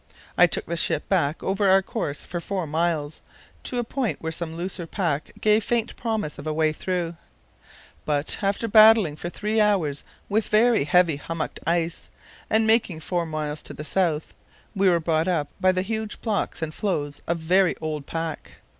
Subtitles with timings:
[0.35, 3.21] I took the ship back over our course for four miles,
[3.61, 7.17] to a point where some looser pack gave faint promise of a way through;
[8.03, 12.09] but, after battling for three hours with very heavy hummocked ice
[12.49, 14.33] and making four miles to the south,
[14.75, 18.53] we were brought up by huge blocks and floes of very old pack.